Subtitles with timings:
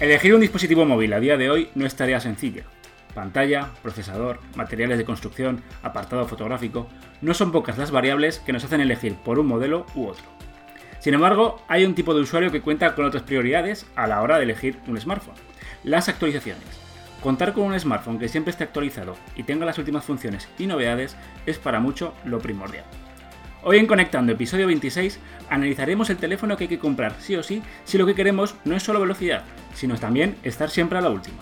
[0.00, 2.62] Elegir un dispositivo móvil a día de hoy no es tarea sencilla.
[3.14, 6.88] Pantalla, procesador, materiales de construcción, apartado fotográfico,
[7.20, 10.24] no son pocas las variables que nos hacen elegir por un modelo u otro.
[11.00, 14.38] Sin embargo, hay un tipo de usuario que cuenta con otras prioridades a la hora
[14.38, 15.36] de elegir un smartphone.
[15.84, 16.64] Las actualizaciones.
[17.22, 21.14] Contar con un smartphone que siempre esté actualizado y tenga las últimas funciones y novedades
[21.44, 22.86] es para mucho lo primordial.
[23.62, 27.62] Hoy en Conectando, episodio 26, analizaremos el teléfono que hay que comprar sí o sí
[27.84, 31.36] si lo que queremos no es solo velocidad, sino también estar siempre a la última.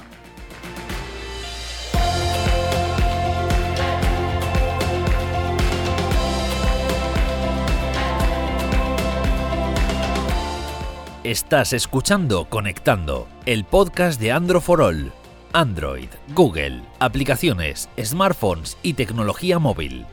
[11.22, 15.12] Estás escuchando Conectando, el podcast de Android for All.
[15.52, 20.04] Android, Google, aplicaciones, smartphones y tecnología móvil.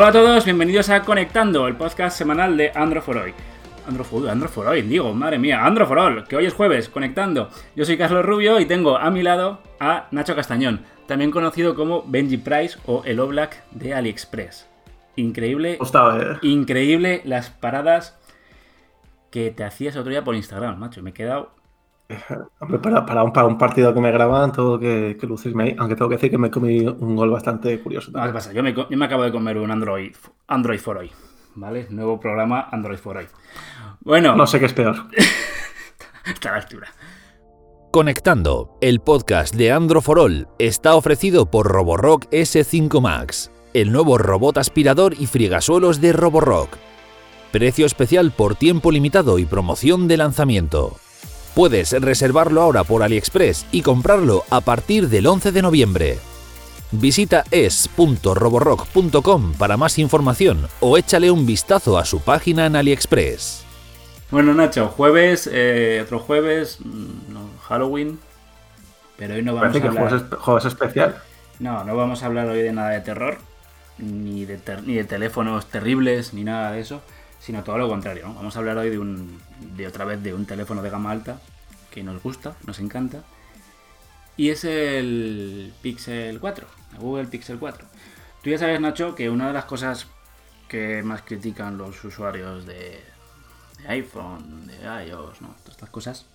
[0.00, 3.34] Hola a todos, bienvenidos a Conectando, el podcast semanal de Android for Hoy.
[3.84, 7.50] Android for Hoy, digo, madre mía, Android for All, que hoy es jueves, Conectando.
[7.74, 12.04] Yo soy Carlos Rubio y tengo a mi lado a Nacho Castañón, también conocido como
[12.06, 14.68] Benji Price o el Oblak de AliExpress.
[15.16, 16.36] Increíble, ¿eh?
[16.42, 18.16] increíble las paradas
[19.32, 21.02] que te hacías otro día por Instagram, macho.
[21.02, 21.57] Me he quedado
[22.60, 25.76] Hombre, para, para, un, para, un, partido que me graban, todo que, que lucirme ahí.
[25.78, 28.10] Aunque tengo que decir que me comí un gol bastante curioso.
[28.12, 28.52] No, ¿qué pasa?
[28.52, 30.14] Yo me, yo me, acabo de comer un Android,
[30.46, 31.10] Android for hoy.
[31.54, 31.86] ¿Vale?
[31.90, 33.26] Nuevo programa Android for hoy.
[34.00, 34.36] Bueno.
[34.36, 34.96] No sé qué es peor.
[36.24, 36.88] Está a la altura.
[37.90, 44.18] Conectando, el podcast de Android for All está ofrecido por Roborock S5 Max, el nuevo
[44.18, 46.76] robot aspirador y friegasuelos de Roborock.
[47.50, 50.96] Precio especial por tiempo limitado y promoción de lanzamiento.
[51.54, 56.18] Puedes reservarlo ahora por AliExpress y comprarlo a partir del 11 de noviembre.
[56.92, 63.64] Visita es.roborock.com para más información o échale un vistazo a su página en AliExpress.
[64.30, 68.18] Bueno, Nacho, jueves, eh, otro jueves, mm, no, Halloween,
[69.16, 70.08] pero hoy no vamos Parece a hablar...
[70.08, 71.16] que jueves, jueves especial.
[71.58, 73.38] No, no vamos a hablar hoy de nada de terror,
[73.98, 77.02] ni de, ter ni de teléfonos terribles, ni nada de eso
[77.38, 78.28] sino todo lo contrario.
[78.28, 78.34] ¿no?
[78.34, 79.40] Vamos a hablar hoy de, un,
[79.76, 81.40] de otra vez de un teléfono de gama alta
[81.90, 83.22] que nos gusta, nos encanta.
[84.36, 87.86] Y es el Pixel 4, el Google Pixel 4.
[88.42, 90.06] Tú ya sabes, Nacho, que una de las cosas
[90.68, 93.02] que más critican los usuarios de,
[93.78, 95.48] de iPhone, de iOS, ¿no?
[95.48, 96.26] todas estas cosas,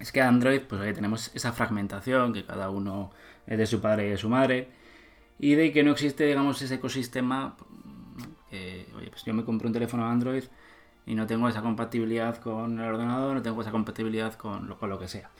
[0.00, 3.12] es que Android, pues ahí tenemos esa fragmentación, que cada uno
[3.46, 4.68] es de su padre y de su madre,
[5.38, 7.56] y de que no existe, digamos, ese ecosistema
[8.96, 10.44] oye, pues yo me compro un teléfono Android
[11.06, 14.90] y no tengo esa compatibilidad con el ordenador, no tengo esa compatibilidad con lo, con
[14.90, 15.30] lo que sea.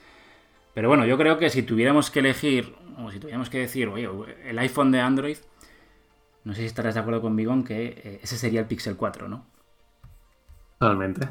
[0.75, 4.09] Pero bueno, yo creo que si tuviéramos que elegir, o si tuviéramos que decir, oye,
[4.45, 5.37] el iPhone de Android,
[6.45, 9.29] no sé si estarás de acuerdo conmigo en que eh, ese sería el Pixel 4,
[9.29, 9.45] ¿no?
[10.79, 11.29] Totalmente.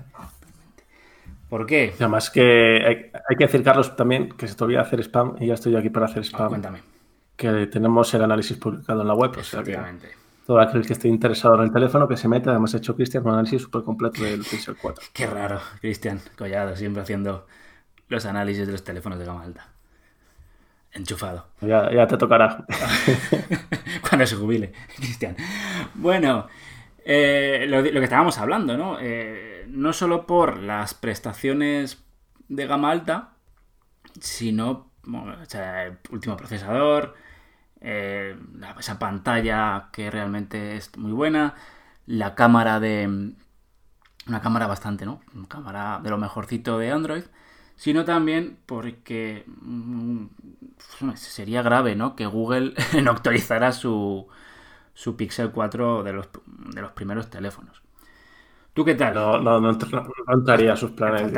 [1.50, 1.94] ¿Por qué?
[1.98, 5.56] además que hay, que decir, Carlos, también que se te olvida hacer spam y ya
[5.56, 6.48] estoy aquí para hacer spam.
[6.48, 6.82] cuéntame.
[7.36, 9.32] Que tenemos el análisis publicado en la web.
[9.38, 9.78] O sea que
[10.52, 12.50] todo aquel que esté interesado en el teléfono que se meta.
[12.50, 15.06] Además, ha hecho Cristian un análisis súper completo del Pixel 4.
[15.14, 17.48] Qué raro, Cristian Collado, siempre haciendo
[18.10, 19.70] los análisis de los teléfonos de gama alta.
[20.92, 21.48] Enchufado.
[21.62, 22.66] Ya, te tocará.
[24.10, 25.38] Cuando se jubile, Cristian.
[25.94, 26.48] Bueno,
[27.06, 28.98] eh, lo, que estábamos hablando, ¿no?
[29.00, 32.04] Eh, no solo por las prestaciones
[32.50, 33.36] de gama alta,
[34.20, 37.16] sino o sea, el último procesador,
[37.82, 38.38] eh,
[38.80, 41.56] esa pantalla que realmente es muy buena,
[42.06, 43.34] la cámara de...
[44.28, 45.22] Una cámara bastante, ¿no?
[45.34, 47.24] Una cámara de lo mejorcito de Android,
[47.76, 50.26] sino también porque mm,
[51.16, 52.16] sería grave, ¿no?
[52.16, 54.28] Que Google no actualizara su,
[54.94, 57.82] su Pixel 4 de los, de los primeros teléfonos.
[58.74, 59.16] ¿Tú qué tal?
[59.16, 59.78] No, no, no,
[60.28, 61.32] entraría sus planes.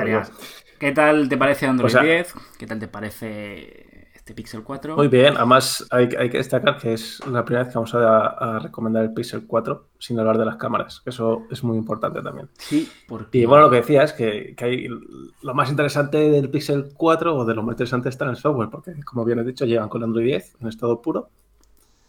[0.78, 2.34] ¿Qué tal te parece Android 10?
[2.60, 3.93] ¿Qué tal te parece
[4.24, 4.96] este Pixel 4.
[4.96, 9.04] Muy bien, además hay, que destacar que es la primera vez que vamos a, recomendar
[9.04, 12.48] el Pixel 4 sin hablar de las cámaras, que eso es muy importante también.
[12.58, 13.40] Sí, porque...
[13.40, 17.44] Y bueno, lo que decía es que, hay, lo más interesante del Pixel 4 o
[17.44, 20.02] de lo más interesante está en el software, porque como bien he dicho, llegan con
[20.02, 21.30] Android 10 en estado puro.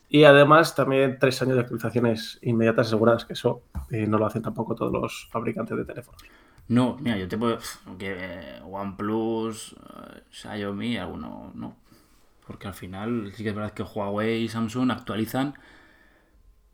[0.09, 4.43] Y además también tres años de actualizaciones inmediatas aseguradas, que eso eh, no lo hacen
[4.43, 6.23] tampoco todos los fabricantes de teléfonos.
[6.69, 7.59] No, mira, yo te puedo.
[7.99, 11.84] Que eh, OnePlus, eh, Xiaomi, alguno, no
[12.47, 15.55] porque al final sí que es verdad que Huawei y Samsung actualizan,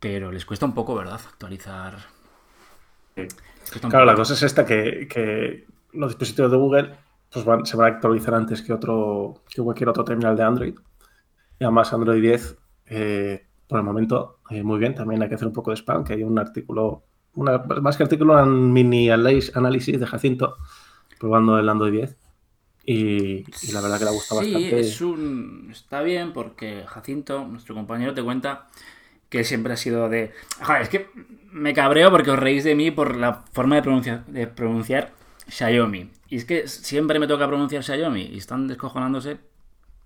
[0.01, 1.21] pero les cuesta un poco, ¿verdad?
[1.29, 1.99] Actualizar.
[3.89, 6.95] Claro, la cosa es esta, que, los dispositivos de Google
[7.33, 10.75] pues van, se van a actualizar antes que, otro, que cualquier otro terminal de Android.
[11.59, 14.95] Y además Android 10 eh, por el momento, eh, muy bien.
[14.95, 18.03] También hay que hacer un poco de spam, que hay un artículo, una, más que
[18.03, 20.57] artículo, un mini análisis de Jacinto
[21.21, 22.17] probando el Android 10.
[22.93, 24.81] Y, la verdad que le ha gustado sí, bastante.
[24.81, 25.69] Es un...
[25.71, 28.67] Está bien porque Jacinto, nuestro compañero, te cuenta
[29.29, 30.33] que siempre ha sido de...
[30.61, 31.09] Joder, es que
[31.53, 35.13] me cabreo porque os reís de mí por la forma de pronunciar, de pronunciar
[35.47, 36.11] Xiaomi.
[36.29, 39.39] Y es que siempre me toca pronunciar Xiaomi y están descojonándose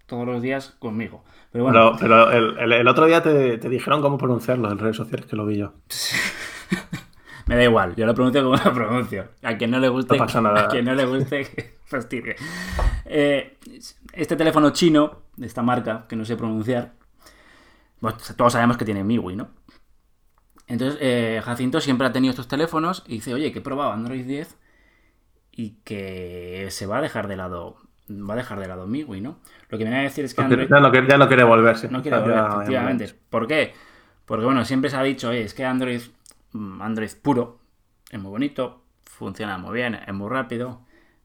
[0.04, 1.24] todos los días conmigo.
[1.52, 1.96] Pero bueno.
[1.98, 5.72] Pero, el, otro día te, dijeron cómo pronunciarlo en redes sociales, que lo vi yo.
[7.46, 9.28] Me da igual, yo lo pronuncio como lo pronuncio.
[9.42, 10.64] A quien no le guste, no pasa nada.
[10.64, 12.36] a quien no le guste, fastidie.
[13.04, 13.58] Eh,
[14.12, 16.92] este teléfono chino, de esta marca, que no sé pronunciar,
[18.36, 19.48] todos sabemos que tiene MIUI, ¿no?
[20.66, 24.24] Entonces, eh, Jacinto siempre ha tenido estos teléfonos y dice, oye, que he probado Android
[24.24, 24.56] 10
[25.52, 27.76] y que se va a dejar de lado
[28.10, 29.38] va a dejar de lado MIUI, ¿no?
[29.68, 30.68] Lo que viene a decir es que Android...
[30.68, 31.88] Ya no, ya no quiere volverse.
[31.88, 33.14] No quiere volver, efectivamente.
[33.30, 33.72] ¿Por qué?
[34.26, 36.00] Porque, bueno, siempre se ha dicho, es que Android,
[36.54, 37.60] Android puro
[38.10, 40.82] es muy bonito, funciona muy bien, es muy rápido,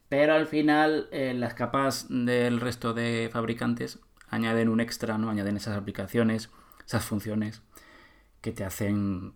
[0.09, 3.99] pero al final eh, las capas del resto de fabricantes
[4.29, 5.29] añaden un extra, ¿no?
[5.29, 6.49] Añaden esas aplicaciones,
[6.85, 7.61] esas funciones
[8.41, 9.33] que te hacen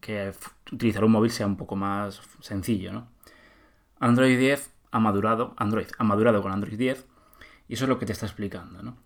[0.00, 0.32] que
[0.72, 3.08] utilizar un móvil sea un poco más sencillo, ¿no?
[3.98, 7.06] Android 10 ha madurado, Android ha madurado con Android 10
[7.68, 8.96] y eso es lo que te está explicando, ¿no?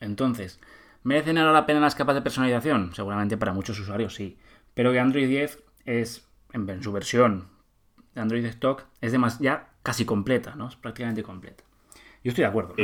[0.00, 0.58] Entonces,
[1.04, 2.92] ¿merecen ahora la pena las capas de personalización?
[2.94, 4.38] Seguramente para muchos usuarios sí,
[4.74, 7.48] pero que Android 10 es, en su versión
[8.14, 10.68] de Android Stock, es de ya casi completa, ¿no?
[10.68, 11.64] Es prácticamente completa.
[12.22, 12.74] Yo estoy de acuerdo.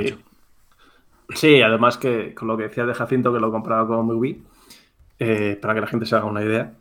[1.35, 4.43] Sí, además que con lo que decía de Jacinto, que lo compraba con MIUI,
[5.19, 6.75] eh, para que la gente se haga una idea,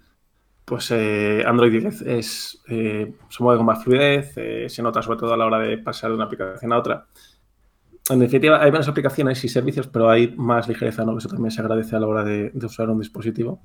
[0.68, 5.18] pues eh, Android 10 es, eh, se mueve con más fluidez, eh, se nota sobre
[5.18, 7.06] todo a la hora de pasar de una aplicación a otra.
[8.10, 11.18] En definitiva, hay menos aplicaciones y servicios, pero hay más ligereza, ¿no?
[11.18, 13.62] Eso también se agradece a la hora de, usar un dispositivo.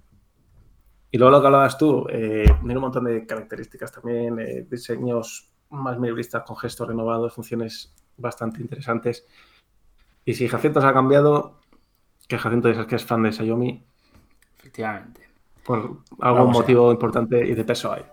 [1.12, 6.42] Y luego lo que hablabas tú, tiene un montón de características también, diseños más minimalistas
[6.42, 9.26] con gestos renovados, funciones bastante interesantes.
[10.24, 11.60] Y si Jacinto se ha cambiado,
[12.26, 13.84] que Jacinto es que es fan de Xiaomi.
[14.58, 15.28] Efectivamente.
[15.64, 18.04] Por algún motivo importante y de peso hay.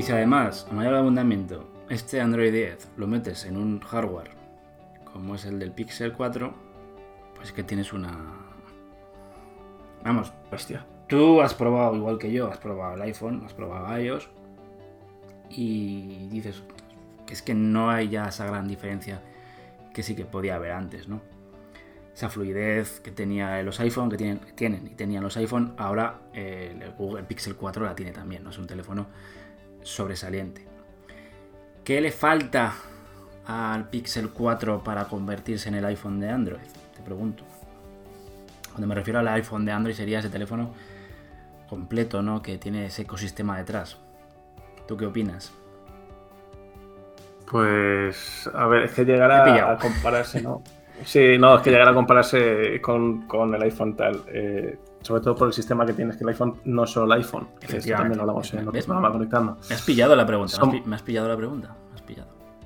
[0.00, 4.30] Y si además, a mayor abundamiento, este Android 10 lo metes en un hardware
[5.04, 6.54] como es el del Pixel 4,
[7.36, 8.16] pues que tienes una...
[10.02, 10.86] Vamos, hostia.
[11.06, 14.30] Tú has probado, igual que yo, has probado el iPhone, has probado iOS
[15.50, 16.62] y dices
[17.26, 19.20] que es que no hay ya esa gran diferencia
[19.92, 21.20] que sí que podía haber antes, ¿no?
[22.14, 26.74] Esa fluidez que tenía los iPhone, que tienen, tienen y tenían los iPhone, ahora eh,
[26.80, 28.48] el Google Pixel 4 la tiene también, ¿no?
[28.48, 29.06] Es un teléfono
[29.82, 30.66] sobresaliente.
[31.84, 32.74] ¿Qué le falta
[33.46, 36.60] al Pixel 4 para convertirse en el iPhone de Android?
[36.94, 37.44] Te pregunto.
[38.70, 40.72] Cuando me refiero al iPhone de Android sería ese teléfono
[41.68, 42.42] completo, ¿no?
[42.42, 43.96] Que tiene ese ecosistema detrás.
[44.86, 45.52] ¿Tú qué opinas?
[47.50, 50.62] Pues, a ver, es que llegará a compararse, ¿no?
[51.04, 54.22] Sí, no, es que llegará a compararse con, el iPhone tal.
[54.28, 57.20] Eh, sobre todo por el sistema que tienes, que el iPhone no es solo el
[57.20, 57.48] iPhone.
[57.60, 59.56] Que también lo hablamos en otro programa conectando.
[59.68, 60.64] Me has pillado la pregunta.
[60.84, 61.76] Me has pillado la pregunta.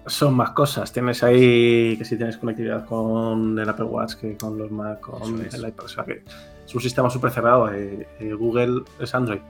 [0.07, 0.93] Son más cosas.
[0.93, 5.41] Tienes ahí que si tienes conectividad con el Apple Watch, que con los Mac, con
[5.41, 5.85] el iPad.
[5.85, 6.23] O sea que
[6.67, 7.73] es un sistema súper cerrado.
[7.73, 9.41] Eh, eh, Google es Android.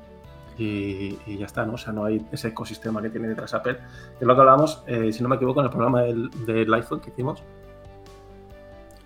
[0.57, 1.75] Y, ya está, ¿no?
[1.75, 3.79] O sea, no hay ese ecosistema que tiene detrás Apple.
[4.21, 7.11] Es lo que hablábamos, eh, si no me equivoco, en el programa del, iPhone que
[7.11, 7.43] hicimos.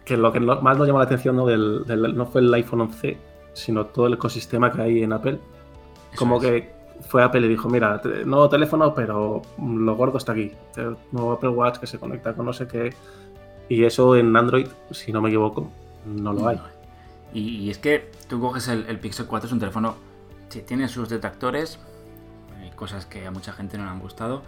[0.05, 1.47] Que lo que más nos llamó la atención ¿no?
[1.47, 3.19] Del, no fue el iPhone 11,
[3.59, 5.39] sino todo el ecosistema que hay en Apple.
[6.17, 10.53] Como que fue Apple y dijo, mira, nuevo teléfono, pero lo gordo está aquí.
[11.13, 12.95] Nuevo Apple Watch que se conecta con no sé qué.
[13.69, 15.71] Y eso en Android, si no me equivoco,
[16.07, 16.61] no lo hay.
[17.35, 19.97] Y, es que tú coges el, Pixel 4, es un teléfono,
[20.51, 21.79] que tiene sus detractores,
[22.59, 24.43] hay cosas que a mucha gente no le han gustado,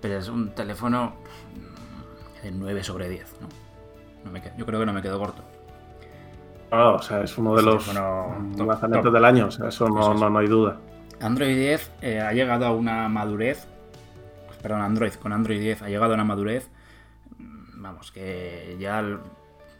[0.00, 1.14] pero es un teléfono
[2.44, 3.48] de 9 sobre 10, ¿no?
[4.56, 5.42] yo creo que no me quedo corto.
[6.74, 10.30] Ah, o sea, es uno de los lanzamientos del año, o sea, eso no, no,
[10.30, 10.78] no hay duda.
[11.20, 13.66] Android 10 eh, ha llegado a una madurez,
[14.62, 16.70] perdón, Android con Android 10 ha llegado a una madurez,
[17.36, 19.04] mm, vamos, que ya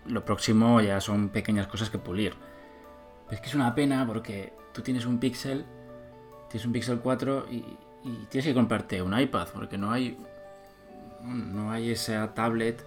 [0.06, 2.34] lo próximo ya son pequeñas cosas que pulir.
[3.24, 5.64] Pero es que es una pena porque tú tienes un Pixel,
[6.50, 7.64] tienes un Pixel 4 y,
[8.28, 10.18] tienes que comprarte un iPad porque no hay,
[11.22, 12.84] no hay esa tablet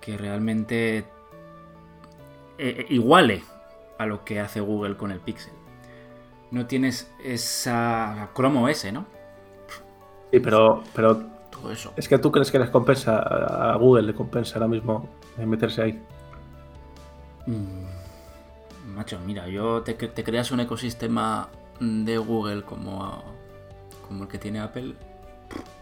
[0.00, 1.04] que realmente
[2.62, 3.42] eh, eh, iguale
[3.98, 5.52] a lo que hace Google con el Pixel.
[6.50, 9.06] no tienes esa Chrome OS, ¿no?
[10.30, 11.16] Sí, pero, pero
[11.50, 11.92] Todo eso.
[11.96, 13.18] es que tú crees que les compensa,
[13.72, 16.02] a Google le compensa ahora mismo meterse ahí.
[17.46, 21.48] Mm, Macho, mira, yo te, te creas un ecosistema
[21.80, 23.22] de Google como,
[24.06, 24.94] como el que tiene Apple,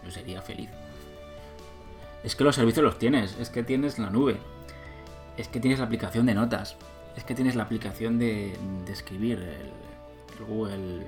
[0.03, 0.69] yo sería feliz.
[2.23, 4.37] Es que los servicios los tienes, es que tienes la nube,
[5.37, 6.75] es que tienes la aplicación de notas,
[7.15, 9.71] es que tienes la aplicación de, de escribir, el,
[10.39, 11.05] el Google,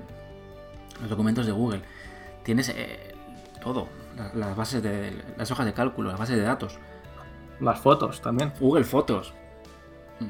[1.00, 1.80] los documentos de Google,
[2.42, 3.14] tienes eh,
[3.62, 6.78] todo, la- las bases de las hojas de cálculo, las bases de datos.
[7.60, 8.52] Las fotos también.
[8.60, 9.32] Google Fotos.
[10.20, 10.26] Mm,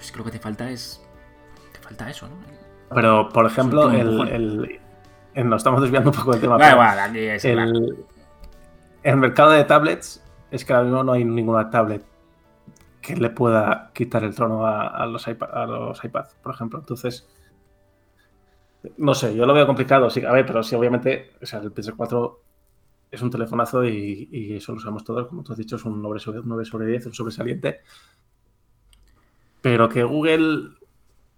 [0.00, 1.02] Es que te falta es.
[1.72, 2.34] Te falta eso, ¿no?
[2.94, 4.80] Pero, por ejemplo, el,
[5.34, 6.56] el- nos estamos desviando un poco del tema.
[6.56, 7.62] Vale, vale, aquí es claro.
[7.70, 8.04] el,
[9.02, 12.02] el mercado de tablets es que ahora mismo no hay ninguna tablet
[13.08, 16.78] que le pueda quitar el trono a, a los, iPad, a los iPads, por ejemplo.
[16.78, 17.26] Entonces,
[18.96, 20.08] no sé, yo lo veo complicado.
[20.10, 22.40] Sí, a ver, pero sí, obviamente, o sea, el PS4
[23.10, 25.26] es un telefonazo y, y eso lo usamos todos.
[25.28, 27.80] Como tú has dicho, es un 9 sobre, 9 sobre 10, un sobresaliente.
[29.60, 30.70] Pero que Google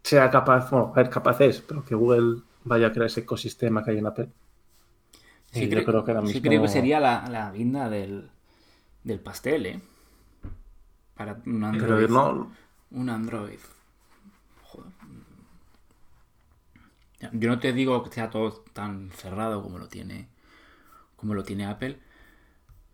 [0.03, 3.83] sea capaz, bueno, a ver, capaz es, pero que Google vaya a crear ese ecosistema
[3.85, 4.29] que hay en Apple.
[5.53, 7.89] Sí, y yo creo, creo que ahora sí mismo- creo que sería la, la guinda
[7.89, 8.31] del,
[9.05, 9.81] del pastel, ¿eh?
[11.21, 12.07] Para un Android.
[12.07, 12.51] Pero no,
[12.93, 13.59] Un Android.
[14.65, 14.91] Joder.
[17.33, 20.29] Yo no te digo que sea todo tan cerrado como lo tiene.
[21.17, 21.99] Como lo tiene Apple.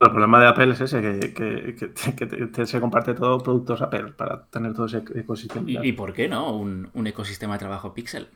[0.01, 3.39] El problema de Apple es ese, que, que- que- que te- te- se comparte todo
[3.39, 5.71] productos Apple para tener todo ese ecosistema.
[5.71, 6.53] ¿Y, y por qué no?
[6.53, 8.27] Un, un ecosistema de trabajo Pixel.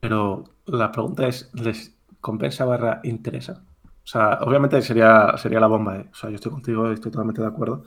[0.00, 3.62] Pero la pregunta es, ¿les compensa barra interesa?
[4.06, 6.08] O sea, obviamente sería, sería la bomba, ¿eh?
[6.12, 7.84] O sea, yo estoy contigo, estoy totalmente de acuerdo,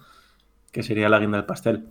[0.71, 1.89] que sería la guinda del pastel.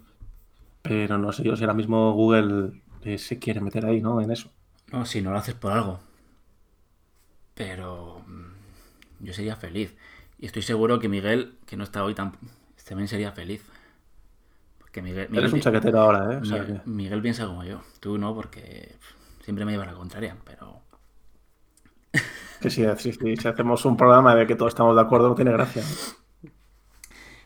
[0.83, 4.21] Pero no sé yo si ahora mismo Google eh, se quiere meter ahí, ¿no?
[4.23, 4.51] En eso.
[4.93, 6.01] No, si no lo haces por algo.
[7.55, 9.97] Pero mm, yo sería feliz.
[10.39, 12.33] Y estoy seguro que Miguel, que no está hoy tan...
[12.87, 13.63] también sería feliz.
[14.79, 16.37] Porque Miguel, Miguel, Eres un chaquetero ahora, ¿eh?
[16.39, 17.83] O sea, Miguel- que- Miguel piensa como yo.
[18.01, 18.97] Tú no, porque
[19.45, 20.37] siempre me lleva la contraria.
[20.45, 20.83] Pero
[22.61, 25.95] que si, si- hacemos un programa de que todos estamos de acuerdo, no tiene gracia.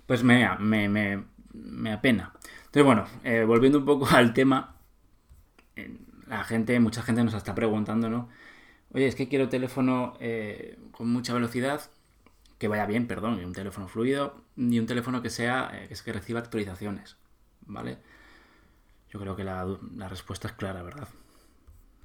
[0.07, 2.33] Pues me, me, me, me apena.
[2.67, 4.77] Entonces, bueno, eh, volviendo un poco al tema,
[5.77, 8.29] eh, la gente, mucha gente nos está preguntando, ¿no?
[8.95, 11.83] Oye, es que quiero teléfono eh, con mucha velocidad,
[12.59, 16.03] que vaya bien, perdón, y un teléfono fluido, y un teléfono que sea, que, es
[16.03, 17.17] que reciba actualizaciones,
[17.67, 17.99] ¿vale?
[19.11, 19.65] Yo creo que la,
[19.97, 21.09] la respuesta es clara, ¿verdad?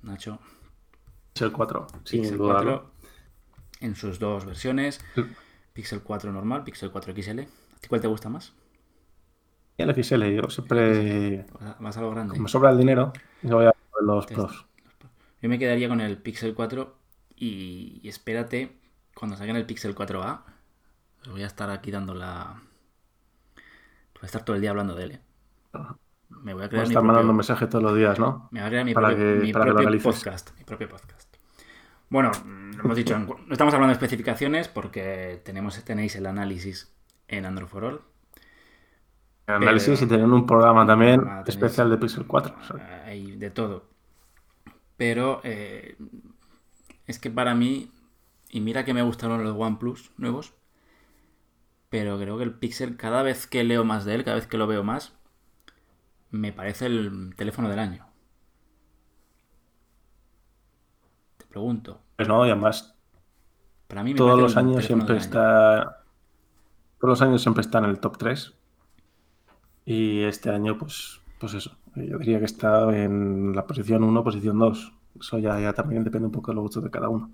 [0.03, 0.39] Nacho,
[1.33, 2.57] Pixel 4, sin Pixel duda.
[2.57, 2.91] 4
[3.79, 5.23] en sus dos versiones, Sí.
[5.73, 7.39] Pixel 4 normal, Pixel 4 XL.
[7.41, 8.53] ¿A ti cuál te gusta más?
[9.77, 12.31] El XL, yo siempre, ¿Vas a- ¿Vas a lo grande?
[12.31, 14.65] como me sobra el dinero, yo voy a por los pros.
[15.41, 16.97] Yo me quedaría con el Pixel 4
[17.35, 18.75] y, y espérate
[19.13, 20.41] cuando saquen el Pixel 4A.
[21.21, 22.59] Os voy a estar aquí dando la.
[24.15, 25.11] Voy a estar todo el día hablando de él.
[25.11, 25.21] ¿eh?
[26.29, 28.47] Me voy a Voy a crear mi estar mandando propio, mensajes todos los días, ¿no?
[28.51, 30.57] me voy a crear mi para propio, que- mi para que lo propio podcast.
[30.57, 31.16] Mi propio podcast.
[32.09, 36.93] Bueno, mm, lo hemos dicho, no estamos hablando de especificaciones porque tenemos, tenéis el análisis
[37.27, 38.01] en Android for All.
[39.47, 42.55] Análisis y teniendo un programa también Ah, especial de Pixel 4.
[42.59, 43.89] o sea, hay de todo.
[44.97, 45.95] Pero eh,
[47.05, 47.91] es que para mí,
[48.49, 50.53] y mira que me gustaron los OnePlus nuevos,
[51.89, 54.57] pero creo que el Pixel, cada vez que leo más de él, cada vez que
[54.57, 55.13] lo veo más,
[56.31, 58.06] me parece el teléfono del año.
[61.57, 62.95] Pregunto, pues no, y además
[63.87, 65.21] para mí me todos los años siempre año.
[65.21, 66.03] está.
[66.99, 68.53] Todos los años siempre está en el top 3.
[69.85, 71.77] Y este año, pues, pues eso.
[71.95, 74.93] Yo diría que está en la posición 1, posición 2.
[75.19, 77.31] Eso ya, ya también depende un poco de los gustos de cada uno.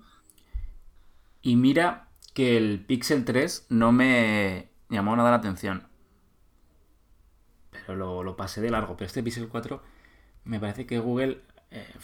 [1.42, 5.88] Y mira que el Pixel 3 no me llamó nada la atención.
[7.70, 8.96] Pero lo, lo pasé de largo.
[8.96, 9.82] Pero este Pixel 4
[10.44, 11.94] me parece que Google eh,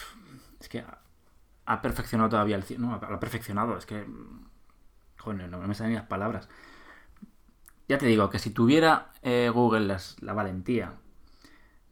[0.59, 0.85] es que
[1.75, 2.65] ha, perfeccionado todavía el...
[2.65, 3.77] ci- No, ha perfeccionado.
[3.77, 4.07] Es que...
[5.19, 6.49] Joder, no me salen las palabras.
[7.89, 10.95] Ya te digo que si tuviera eh, Google la valentía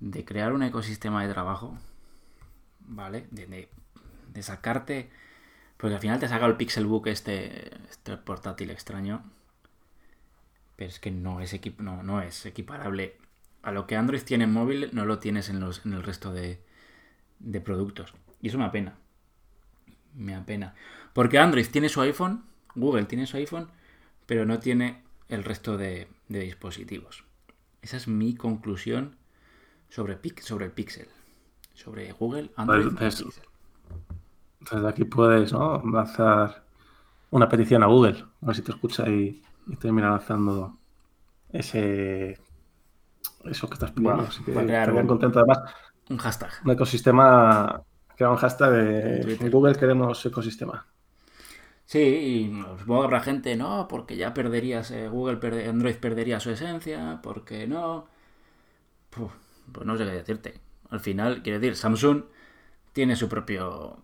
[0.00, 1.76] de crear un ecosistema de trabajo,
[2.80, 3.26] ¿vale?
[3.30, 3.68] De,
[4.42, 5.11] sacarte...
[5.76, 9.25] Porque al final te saca el Pixelbook este, este portátil extraño.
[10.76, 13.16] Pero es que no es, equip- no, no es equiparable.
[13.62, 16.32] A lo que Android tiene en móvil no lo tienes en, los, en el resto
[16.32, 16.62] de,
[17.40, 18.14] de productos.
[18.42, 18.97] Y eso me apena.
[20.18, 20.75] Me apena.
[21.14, 22.44] Porque Android tiene su iPhone,
[22.75, 23.68] Google tiene su iPhone,
[24.26, 27.25] pero no tiene el resto de, de dispositivos.
[27.82, 29.16] Esa es mi conclusión
[29.88, 31.08] sobre, Pic- sobre el Pixel.
[31.75, 32.88] sobre Google, Android.
[32.98, 33.25] Pues,
[34.72, 35.82] desde aquí puedes ¿no?
[35.90, 36.64] lanzar
[37.30, 40.76] una petición a Google, a ver si te escucha y, y termina lanzando
[41.52, 42.38] ese
[43.44, 44.22] eso que estás pidiendo.
[44.22, 44.52] Así que
[45.06, 45.58] contento además.
[46.10, 46.50] Un hashtag.
[46.64, 47.82] Un ecosistema,
[48.18, 50.87] que un hashtag de Google queremos ecosistema.
[51.84, 56.50] Sí, y supongo que habrá gente, no, porque ya perderías, eh, Google, Android perdería su
[56.50, 58.08] esencia, porque no.
[59.10, 60.60] pues no sé qué decirte.
[60.90, 62.25] Al final, quiero decir, Samsung
[62.92, 64.02] tiene su propio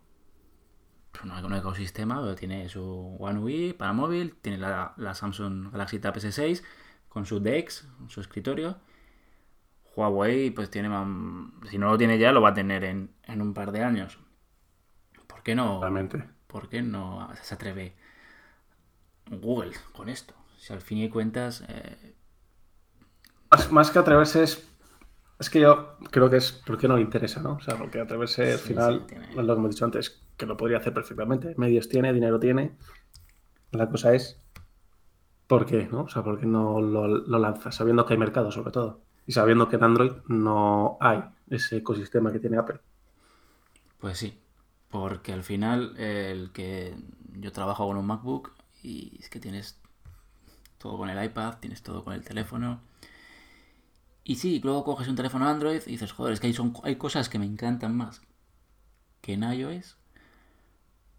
[1.11, 5.99] pues no, un ecosistema, pero tiene su One UI para móvil, tiene la, Samsung Galaxy
[5.99, 6.63] Tab S6
[7.09, 8.79] con su DeX, su escritorio.
[9.97, 10.89] Huawei, pues tiene,
[11.71, 14.19] si no lo tiene ya, lo va a tener en, un par de años.
[15.27, 15.81] ¿Por qué no?
[15.81, 16.25] Realmente.
[16.47, 17.95] ¿Por qué no se atreve
[19.31, 20.35] Google con esto?
[20.59, 21.65] Si al fin y cuentas.
[21.69, 22.15] Eh,
[23.71, 24.69] más, que atreverse es.
[25.39, 27.55] Es que yo creo que es porque no le interesa, ¿no?
[27.55, 30.79] O sea, porque atreverse al final, es lo que hemos dicho antes, que lo podría
[30.79, 31.55] hacer perfectamente.
[31.57, 32.77] Medios tiene, dinero tiene.
[33.73, 34.41] La cosa es,
[35.49, 35.89] ¿por qué?
[35.91, 36.03] ¿no?
[36.03, 37.73] O sea, ¿por qué no lo, lo lanza?
[37.73, 39.04] Sabiendo que hay mercado, sobre todo.
[39.27, 42.81] Y sabiendo que en Android no hay ese ecosistema que tiene Apple.
[43.99, 44.39] Pues sí,
[44.91, 46.95] porque al final el que
[47.39, 48.53] yo trabajo con un MacBook
[48.83, 49.79] y es que tienes
[50.79, 52.81] todo con el iPad, tienes todo con el teléfono.
[54.25, 56.97] Y sí, luego coges un teléfono Android y dices, joder, es que hay, son, hay
[56.97, 58.23] cosas que me encantan más
[59.21, 59.97] que en iOS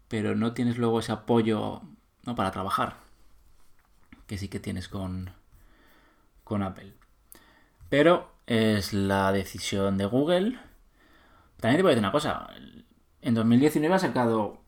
[0.08, 1.82] pero no tienes luego ese apoyo
[2.24, 2.34] ¿no?
[2.34, 2.96] para trabajar,
[4.26, 5.30] que sí que tienes con,
[6.44, 6.92] con Apple.
[7.88, 10.58] Pero es la decisión de Google.
[11.60, 12.48] También te voy a decir una cosa.
[13.20, 14.62] En 2019 ha sacado,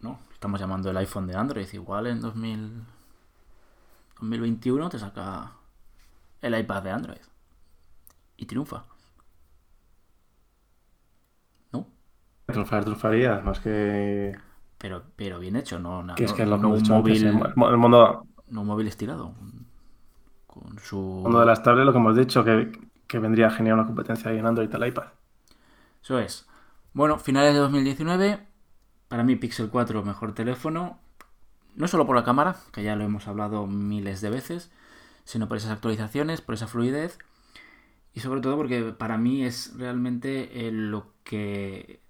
[0.00, 5.52] no, estamos llamando el iPhone de Android, igual en 2021 te saca
[6.40, 7.20] el iPad de Android.
[8.36, 8.84] Y triunfa.
[11.72, 11.86] ¿No?
[12.46, 14.34] Triunfar, triunfaría, más que
[14.80, 18.66] pero, pero bien hecho, no, no, es que no, un móvil, el mundo, no un
[18.66, 19.34] móvil estirado.
[20.50, 20.96] Con su.
[20.96, 22.72] mundo de las tablets, lo que hemos dicho, que,
[23.06, 25.04] que vendría genial una competencia ahí en Android al iPad.
[26.02, 26.46] Eso es.
[26.92, 28.40] Bueno, finales de 2019,
[29.08, 30.98] para mí Pixel 4 mejor teléfono,
[31.76, 34.72] no solo por la cámara, que ya lo hemos hablado miles de veces,
[35.24, 37.18] sino por esas actualizaciones, por esa fluidez
[38.12, 42.00] y sobre todo porque para mí es realmente eh, lo que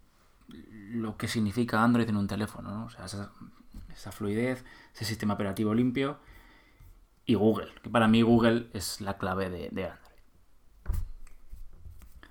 [0.49, 2.85] lo que significa Android en un teléfono, ¿no?
[2.87, 6.19] O sea, esa, fluidez, ese sistema operativo limpio
[7.31, 10.19] y Google, que para mí Google es la clave de, Android.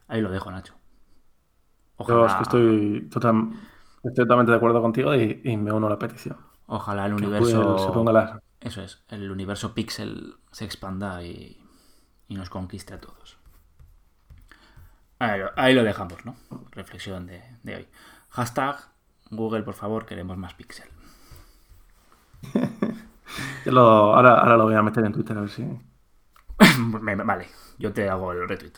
[0.10, 0.74] Ahí lo dejo, Nacho.
[1.96, 2.26] Ojalá...
[2.28, 6.36] es que estoy, totalmente de acuerdo contigo y, me uno a la petición.
[6.68, 8.44] Ojalá el universo...
[8.60, 11.64] Eso es, el universo Pixel se expanda y,
[12.28, 13.38] nos conquiste a todos.
[15.20, 16.36] Ahí, lo dejamos, ¿no?
[16.72, 17.88] Reflexión de, de hoy.
[18.32, 18.76] Hashtag
[19.32, 20.90] Google, por favor, queremos más pixel.
[23.68, 25.66] ahora, lo voy a meter en Twitter a ver si.
[27.26, 28.74] vale, yo te hago el retweet.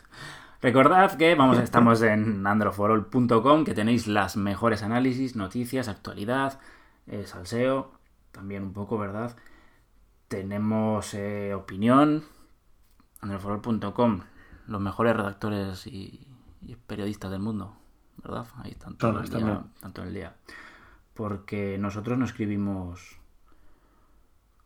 [0.60, 6.60] Recordad que vamos, estamos en androforol.com, que tenéis las mejores análisis, noticias, actualidad,
[7.08, 7.92] eh, salseo,
[8.30, 9.36] también un poco, ¿verdad?
[10.28, 12.22] Tenemos eh, opinión,
[13.20, 14.20] androforol.com,
[14.68, 16.28] los mejores redactores y
[16.86, 17.76] periodistas del mundo.
[18.22, 18.46] ¿verdad?
[18.62, 18.76] Ahí
[19.08, 20.36] en el día, tanto en el día.
[21.14, 23.18] Porque nosotros no escribimos...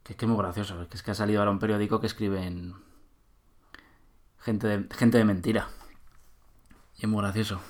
[0.07, 2.07] Que es que es muy gracioso, que es que ha salido ahora un periódico que
[2.07, 2.75] escriben
[4.39, 5.69] gente de, gente de mentira.
[6.97, 7.61] Y es muy gracioso.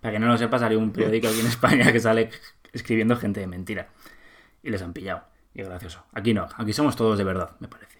[0.00, 2.30] Para que no lo sepa, salió un periódico aquí en España que sale
[2.72, 3.88] escribiendo gente de mentira.
[4.62, 5.24] Y les han pillado.
[5.52, 6.04] Y es gracioso.
[6.12, 7.98] Aquí no, aquí somos todos de verdad, me parece.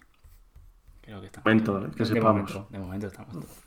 [1.01, 1.45] Creo que estamos.
[1.45, 3.65] Momento, que de Momento, de momento estamos todos.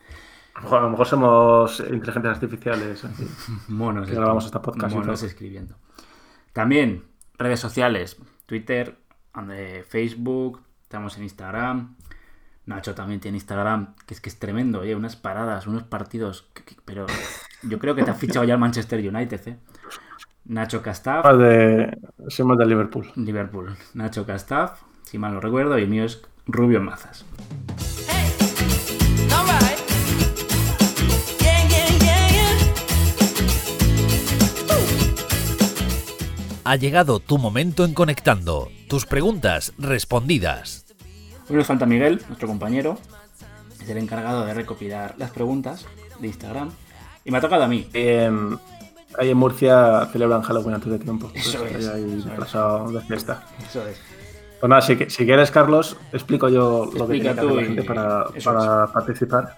[0.53, 3.03] A lo mejor somos inteligencias artificiales.
[3.67, 4.07] Monos.
[4.07, 4.95] Que grabamos esta podcast.
[4.95, 5.75] Monos escribiendo.
[6.53, 7.03] También
[7.37, 8.15] redes sociales.
[8.45, 9.00] Twitter,
[9.87, 11.95] Facebook, estamos en Instagram.
[12.65, 16.47] Nacho también tiene Instagram, que es que es tremendo, oye, unas paradas, unos partidos.
[16.85, 17.05] pero
[17.63, 19.57] yo creo que te ha fichado ya el Manchester United, ¿eh?
[20.45, 21.25] Nacho Castaf.
[21.25, 23.11] Ah, de, somos de Liverpool.
[23.15, 23.75] Liverpool.
[23.93, 27.25] Nacho Castaf, si mal no recuerdo, y el mío es Rubio Mazas.
[36.71, 38.69] Ha llegado tu momento en Conectando.
[38.87, 40.85] Tus preguntas respondidas.
[41.49, 42.97] Hoy nos falta Miguel, nuestro compañero.
[43.81, 45.85] Es el encargado de recopilar las preguntas
[46.21, 46.71] de Instagram.
[47.25, 47.89] Y me ha tocado a mí.
[47.93, 51.29] ahí en Murcia celebran Halloween antes de tiempo.
[51.33, 51.89] Eso es.
[51.89, 53.43] Ahí eso de fiesta.
[53.67, 53.99] Eso es.
[54.61, 58.27] Pues nada, si, quieres, Carlos, explico yo lo que tiene que hacer la gente para,
[58.45, 59.57] para participar.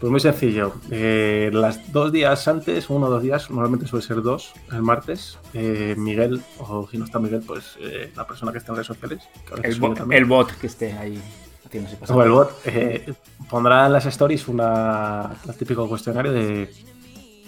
[0.00, 0.74] Pues muy sencillo.
[0.90, 5.38] Eh, las dos días antes, uno o dos días, normalmente suele ser dos, el martes,
[5.54, 8.88] eh, Miguel, o si no está Miguel, pues eh, la persona que está en redes
[8.88, 9.22] sociales.
[9.46, 10.22] que El, también.
[10.22, 11.18] el bot que esté ahí
[11.64, 12.14] haciéndose pasar.
[12.14, 13.14] O el bot eh,
[13.48, 16.70] pondrá en las stories una, el típico cuestionario de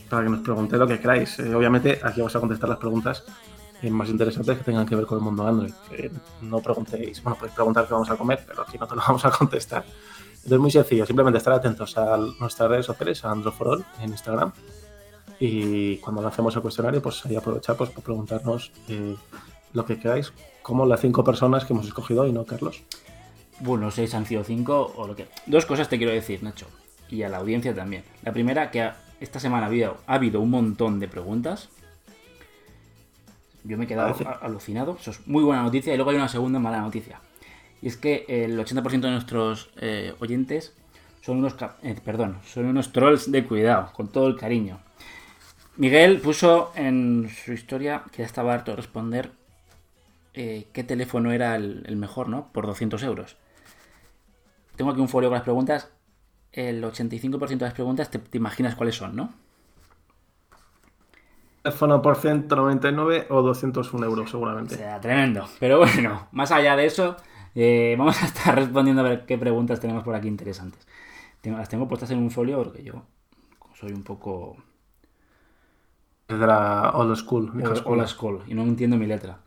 [0.09, 1.39] para que nos preguntéis lo que queráis.
[1.41, 3.25] Eh, obviamente, aquí vamos a contestar las preguntas
[3.91, 5.73] más interesantes que tengan que ver con el mundo Android.
[6.41, 9.25] No preguntéis, bueno, podéis preguntar qué vamos a comer, pero aquí no te lo vamos
[9.25, 9.85] a contestar.
[10.45, 14.11] Entonces, muy sencillo, simplemente estar atentos a nuestras redes sociales, a Android for All en
[14.11, 14.53] Instagram.
[15.41, 19.15] Y cuando lancemos el cuestionario, pues ahí aprovechar pues, para preguntarnos eh,
[19.73, 22.83] lo que queráis, como las cinco personas que hemos escogido hoy, ¿no, Carlos?
[23.61, 25.29] Bueno, si han sido cinco o lo que.
[25.47, 26.67] Dos cosas te quiero decir, Nacho.
[27.11, 28.05] Y a la audiencia también.
[28.23, 31.69] La primera, que esta semana ha habido, ha habido un montón de preguntas.
[33.65, 34.31] Yo me he quedado Parece.
[34.41, 34.97] alucinado.
[35.01, 35.93] Eso es muy buena noticia.
[35.93, 37.21] Y luego hay una segunda mala noticia.
[37.83, 40.75] Y es que el 80% de nuestros eh, oyentes
[41.21, 41.55] son unos.
[41.83, 44.81] eh, perdón, son unos trolls de cuidado, con todo el cariño.
[45.77, 49.33] Miguel puso en su historia que ya estaba harto de responder
[50.35, 52.49] eh, qué teléfono era el, el mejor, ¿no?
[52.53, 53.37] Por 200 euros.
[54.77, 55.91] Tengo aquí un folio con las preguntas.
[56.53, 59.35] El 85% de las preguntas te, te imaginas cuáles son, ¿no?
[61.63, 64.75] teléfono por 199 o 201 euros O seguramente.
[64.75, 65.49] sea, tremendo.
[65.59, 67.17] Pero bueno, más allá de eso,
[67.61, 70.87] eh, vamos a estar respondiendo a ver qué preguntas tenemos por aquí interesantes.
[71.41, 73.05] Tengo- las tengo puestas en un folio porque yo
[73.75, 74.57] soy un poco
[76.29, 77.51] Es de la old school.
[77.65, 79.41] old old school y no entiendo mi letra.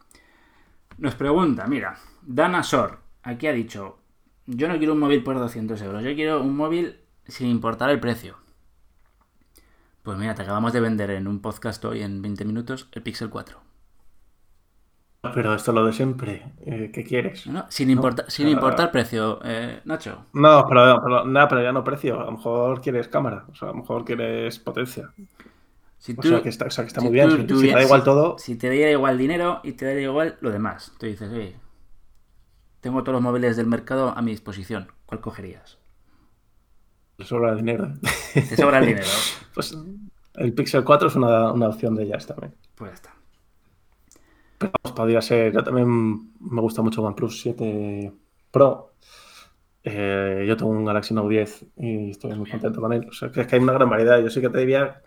[0.98, 3.98] Nos pregunta, mira, Dana Sor, aquí ha dicho,
[4.46, 8.00] yo no quiero un móvil por 200 euros, yo quiero un móvil sin importar el
[8.00, 8.38] precio.
[10.04, 13.30] Pues mira, te acabamos de vender en un podcast hoy en 20 minutos el Pixel
[13.30, 13.60] 4.
[15.22, 16.44] Pero esto es lo de siempre.
[16.66, 17.46] eh, ¿Qué quieres?
[17.46, 17.66] ¿no?
[17.70, 20.26] Sin, importa- sin importar precio, eh, Nacho.
[20.34, 22.20] No, pero, pero, nada, pero ya no precio.
[22.20, 23.46] A lo mejor quieres cámara.
[23.52, 25.12] O sea, a lo mejor quieres potencia.
[26.00, 27.46] Si O sea, que está, o sea, que está si muy bien.
[27.46, 30.38] tú Si, te da igual todo, Si te diera igual dinero y te da igual
[30.42, 30.94] lo demás.
[31.00, 31.56] Tú dices, oye,
[32.80, 34.92] tengo todos los móviles del mercado a mi disposición.
[35.06, 35.78] ¿Cuál cogerías?
[37.18, 37.94] te sobra dinero.
[38.34, 39.06] Te sobra el dinero.
[39.54, 39.78] pues
[40.34, 42.56] el Pixel 4 es una, una opción de ellas también.
[42.74, 43.14] Pues ya está.
[45.02, 45.52] Podría ser.
[45.52, 45.90] Yo también
[46.40, 48.14] me gusta mucho OnePlus 7
[48.52, 48.94] Pro.
[49.84, 53.08] Eh, yo tengo un Galaxy Note 10 y estoy muy contento con él.
[53.10, 54.22] O sea, que es que hay una gran variedad.
[54.22, 55.02] Yo sí que te diría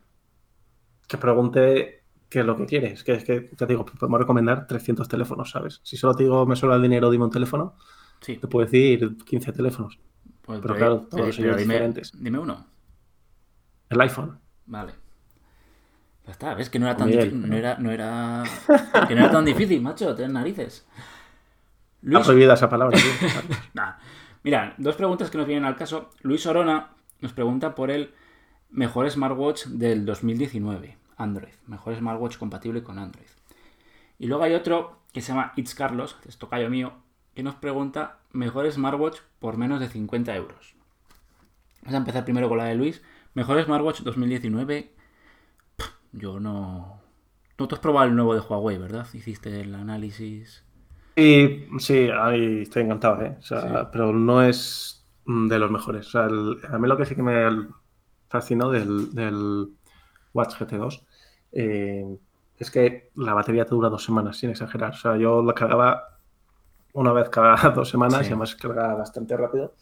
[1.07, 3.05] que pregunte qué es lo que quieres.
[3.05, 5.81] Que es que, te digo, podemos recomendar 300 teléfonos, ¿sabes?
[5.85, 7.77] Si solo te digo me sobra el dinero, dime un teléfono,
[8.21, 8.37] Sí.
[8.39, 10.01] te puedo decir 15 teléfonos.
[10.43, 12.13] Pues, Pero claro, todos pero ellos dime, diferentes.
[12.21, 12.67] dime uno.
[13.91, 14.41] El iPhone.
[14.67, 14.93] Vale.
[16.27, 17.51] Ya está, ves que no era tan Miguel, difícil.
[17.51, 17.57] ¿no?
[17.57, 18.45] Era, no era.
[19.09, 20.87] Que no era tan difícil, macho, tener narices.
[22.03, 22.99] Luis, prohibida esa palabra.
[22.99, 23.11] tío.
[23.75, 23.95] Nah.
[24.43, 26.11] Mira, dos preguntas que nos vienen al caso.
[26.21, 28.13] Luis Orona nos pregunta por el
[28.71, 31.55] mejor smartwatch del 2019, Android.
[31.67, 33.27] Mejor smartwatch compatible con Android.
[34.19, 36.93] Y luego hay otro que se llama It's Carlos, que es tocayo mío,
[37.35, 40.75] que nos pregunta mejor smartwatch por menos de 50 euros.
[41.83, 43.03] Vamos a empezar primero con la de Luis.
[43.35, 44.94] Mejor smartwatch 2019.
[46.16, 47.00] Yo no...
[47.59, 49.07] No tú has probado el nuevo de Huawei, ¿verdad?
[49.12, 50.64] Hiciste el análisis.
[51.16, 53.37] Y sí, ahí estoy encantado, ¿eh?
[53.38, 53.88] O sea, Sí.
[53.92, 56.09] pero no es de los mejores.
[56.09, 57.68] O sea, el- a mí lo que sí que me
[58.29, 59.68] fascinó del, del
[60.33, 61.05] Watch GT2
[61.53, 62.05] eh,
[62.59, 64.90] es que la batería te dura dos semanas, sin exagerar.
[64.94, 66.18] O sea, yo la cargaba
[66.92, 68.24] una vez cada dos semanas Sí.
[68.24, 69.74] y además cargaba bastante rápido.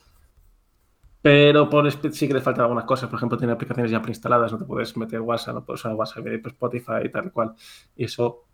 [1.23, 3.09] Pero por speed sí que le faltan algunas cosas.
[3.09, 6.27] Por ejemplo, tiene aplicaciones ya preinstaladas, no te puedes meter WhatsApp, no puedes usar WhatsApp,
[6.27, 7.55] Spotify y tal y cual.
[7.97, 8.45] Y eso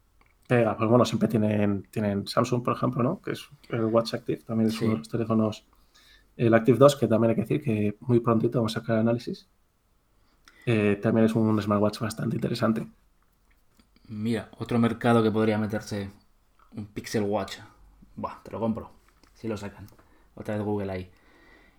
[0.47, 0.77] pega.
[0.77, 3.21] Pues bueno, siempre tienen, tienen Samsung, por ejemplo, ¿no?
[3.23, 4.85] Que es el Watch Active, también es Sí.
[4.85, 5.67] uno de los teléfonos.
[6.37, 9.49] El Active 2, que también hay que decir que muy prontito vamos a sacar análisis.
[10.67, 12.87] Eh, también es un smartwatch bastante interesante.
[14.09, 16.11] Mira, otro mercado que podría meterse
[16.77, 17.59] un Pixel Watch.
[18.17, 18.91] Buah, te lo compro.
[19.33, 19.87] Si lo sacan.
[20.35, 21.11] Otra vez Google ahí.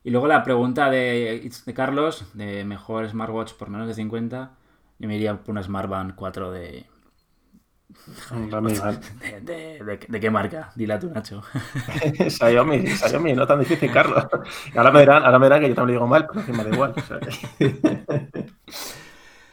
[0.04, 4.52] Y luego la pregunta de, de Carlos, de mejor smartwatch por menos de 50.
[5.00, 6.86] Yo me iría por una Smartband 4 de...
[8.30, 10.72] ¿De, de, de- de qué marca?
[10.76, 11.42] Dila tú, Nacho.
[12.30, 14.26] Xiaomi, Xiaomi, no tan difícil, Carlos.
[14.76, 16.64] Ahora me dirán, ahora me dirán que yo también lo digo mal, pero que me
[16.64, 16.94] da igual.
[16.98, 18.52] O sea, que-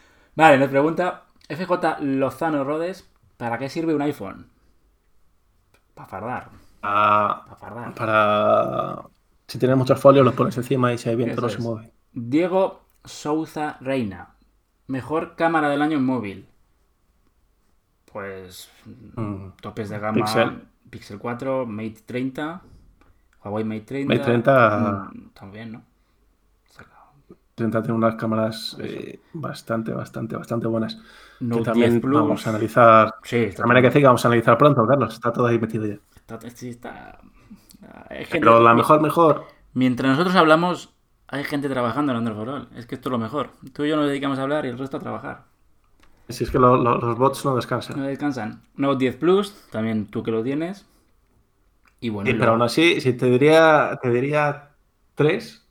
[0.36, 4.50] Vale, nos pregunta FJ Lozano Rodes, ¿para qué sirve un iPhone?
[5.94, 6.50] Para fardar.
[6.82, 7.94] Ah, Para fardar.
[7.94, 9.02] para
[9.48, 11.92] si tienes muchos folios los pones encima y si hay viento no se mueve.
[12.12, 14.34] Diego Souza Reina.
[14.88, 16.48] Mejor cámara del año en móvil.
[18.12, 18.70] Pues
[19.16, 19.48] Mm.
[19.60, 20.62] topes de gama Pixel.
[20.90, 22.62] Pixel, 4, Mate 30,
[23.44, 24.14] Huawei Mate 30.
[24.14, 25.10] Mate 30.
[25.12, 25.82] mm, También, ¿no?
[26.70, 27.12] Saca-
[27.54, 30.98] tiene unas cámaras eh, bastante, bastante, bastante buenas.
[31.40, 32.20] Note que también 10 Plus.
[32.20, 33.14] vamos a analizar.
[33.24, 35.12] Sí, está También hay que decir que vamos a analizar pronto, Carlos.
[35.14, 35.98] Está todo ahí metido ya.
[36.16, 37.18] está- está-
[38.08, 39.46] hay gente- Pero la mejor, mejor.
[39.74, 40.94] Mientras nosotros hablamos,
[41.28, 42.68] hay gente trabajando en Android for All.
[42.76, 43.50] Es que esto es lo mejor.
[43.72, 45.44] Tú y yo nos dedicamos a hablar y el resto a trabajar.
[46.28, 47.98] Si es que lo- lo- los bots no descansan.
[47.98, 48.62] No descansan.
[48.74, 50.86] Note 10 Plus, también tú que lo tienes.
[52.00, 54.70] Y bueno, Sí, y pero aún así, si te diría, te diría
[55.14, 55.66] tres,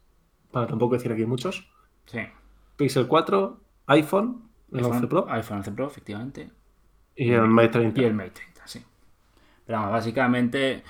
[0.51, 1.69] para tampoco decir aquí muchos.
[2.05, 2.19] sí.
[2.77, 6.51] Pixel 4, iPhone, el iPhone, 11 Pro iPhone 11 Pro, efectivamente.
[7.15, 8.01] y el Mate 30.
[8.01, 8.83] Y el Mate 30, sí.
[9.65, 10.83] Pero vamos, básicamente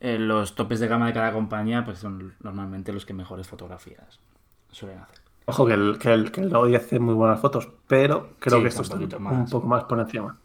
[0.00, 4.20] eh, los topes de gama de cada compañía pues son normalmente los que mejores fotografías
[4.70, 5.20] suelen hacer.
[5.46, 8.58] Ojo que el, que el, que el Note 10 hace muy buenas fotos, pero creo
[8.58, 9.50] Sí, que esto está un más.
[9.50, 10.38] poco más por encima.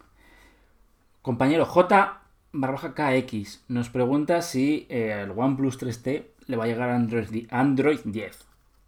[1.22, 2.20] Compañero J
[2.52, 7.46] barbaja KX nos pregunta si eh, el OnePlus 3T le va a llegar a Android,
[7.50, 8.46] Android 10.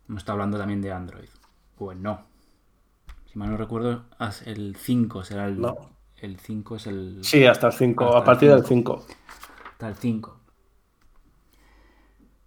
[0.09, 1.29] No está hablando también de Android.
[1.77, 2.23] Pues no.
[3.27, 4.05] Si mal no recuerdo,
[4.45, 5.61] el 5 será el.
[5.61, 5.77] No.
[6.19, 7.19] El 5 es el.
[7.23, 9.05] Sí, hasta el 5, Hasta a partir del 5.
[9.07, 9.15] 5.
[9.73, 10.41] Hasta el 5.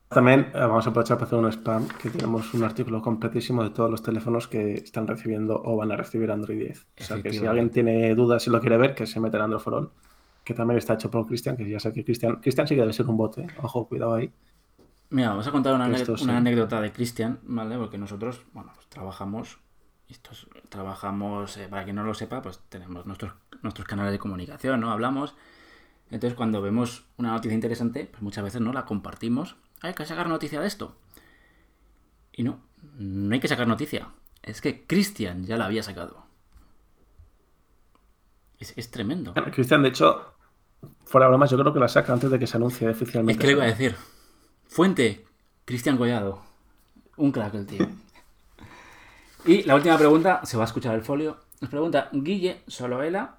[0.09, 3.71] También eh, vamos a aprovechar para hacer un spam, que tenemos un artículo completísimo de
[3.71, 6.87] todos los teléfonos que están recibiendo o van a recibir Android 10.
[7.01, 9.43] O sea que si alguien tiene dudas y lo quiere ver, que se mete en
[9.43, 9.91] Android for All,
[10.45, 12.93] que también está hecho por Cristian, que ya sé que Cristian, Cristian sí que debe
[12.93, 14.31] ser un bote, ojo, cuidado ahí.
[15.09, 15.73] Mira, vamos a contar
[16.05, 16.23] sí.
[16.23, 17.77] una anécdota de Cristian, ¿vale?
[17.77, 19.59] Porque nosotros, bueno, pues trabajamos,
[20.07, 24.79] estos, trabajamos, eh, para quien no lo sepa, pues tenemos nuestros, nuestros canales de comunicación,
[24.79, 24.91] ¿no?
[24.91, 25.35] Hablamos.
[26.11, 29.57] Entonces, cuando vemos una noticia interesante, pues muchas veces no la compartimos.
[29.81, 30.95] Hay que sacar noticia de esto.
[32.33, 32.59] Y no,
[32.97, 34.09] no hay que sacar noticia.
[34.43, 36.25] Es que Cristian ya la había sacado.
[38.59, 39.33] Es, es tremendo.
[39.51, 40.33] Cristian, de hecho,
[41.05, 43.39] fuera de bromas, yo creo que la saca antes de que se anuncie Es oficialmente.
[43.41, 43.95] que le iba a decir.
[44.67, 45.25] Fuente,
[45.65, 46.41] Cristian Collado.
[47.17, 47.87] Un crack el tío.
[49.45, 51.37] Y la última pregunta, se va a escuchar el folio.
[51.61, 53.37] Nos pregunta Guille Soloela,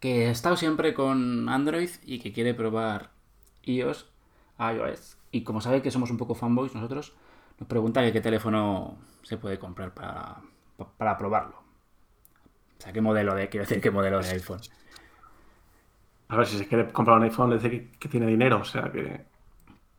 [0.00, 3.10] que ha estado siempre con Android y que quiere probar
[3.62, 4.06] iOS,
[4.58, 5.18] iOS.
[5.30, 7.14] Y como sabe que somos un poco fanboys nosotros,
[7.58, 10.36] nos pregunta que qué teléfono se puede comprar para,
[10.96, 11.56] para probarlo.
[11.56, 14.60] O sea, qué modelo de, quiero decir, qué modelo de iPhone.
[16.28, 18.64] A ver, si se quiere comprar un iPhone, le dice que, que tiene dinero, o
[18.64, 19.26] sea que...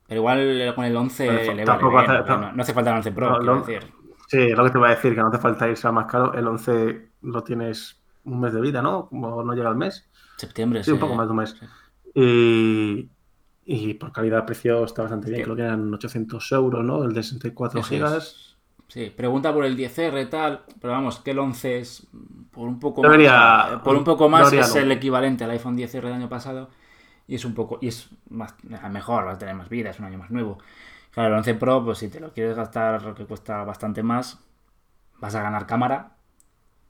[0.07, 2.97] Pero igual con el 11 Pero le vale bien, hace- no, no hace falta el
[2.97, 3.93] 11 Pro, No, decir.
[4.27, 6.33] Sí, lo que te voy a decir, que no hace falta irse a más caro.
[6.33, 9.07] El 11 lo tienes un mes de vida, ¿no?
[9.09, 10.07] Como no llega al mes.
[10.37, 11.55] Septiembre, Sí, un poco más de un mes.
[12.13, 13.09] Y,
[13.71, 15.41] y por calidad-precio está bastante bien.
[15.41, 15.43] Sí.
[15.43, 17.03] Creo que eran 800 euros, ¿no?
[17.03, 18.13] El de 64 Eso gigas.
[18.13, 18.57] es.
[18.87, 22.07] Sí, pregunta por el 10R tal, pero vamos, que el 11 es
[22.49, 24.81] por un poco más, eh, por un poco más es no.
[24.81, 26.71] el equivalente al iPhone 10R del año pasado
[27.27, 30.05] y es un poco y es más mejor, va a tener más vida, es un
[30.05, 30.57] año más nuevo.
[31.11, 34.39] Claro, el 11 Pro, pues si te lo quieres gastar que cuesta bastante más,
[35.19, 36.15] vas a ganar cámara,